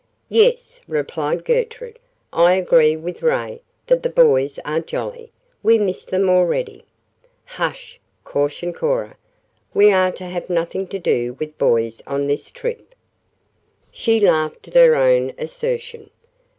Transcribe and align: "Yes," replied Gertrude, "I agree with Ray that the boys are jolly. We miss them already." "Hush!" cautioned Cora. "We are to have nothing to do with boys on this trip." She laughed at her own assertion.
"Yes," 0.29 0.79
replied 0.87 1.45
Gertrude, 1.45 1.99
"I 2.33 2.55
agree 2.55 2.95
with 2.97 3.21
Ray 3.21 3.61
that 3.85 4.01
the 4.01 4.09
boys 4.09 4.57
are 4.65 4.79
jolly. 4.79 5.31
We 5.61 5.77
miss 5.77 6.05
them 6.05 6.27
already." 6.27 6.85
"Hush!" 7.45 7.99
cautioned 8.23 8.73
Cora. 8.75 9.15
"We 9.75 9.91
are 9.91 10.11
to 10.13 10.23
have 10.25 10.49
nothing 10.49 10.87
to 10.87 10.97
do 10.97 11.33
with 11.33 11.55
boys 11.59 12.01
on 12.07 12.25
this 12.25 12.49
trip." 12.49 12.95
She 13.91 14.19
laughed 14.19 14.67
at 14.69 14.73
her 14.73 14.95
own 14.95 15.33
assertion. 15.37 16.09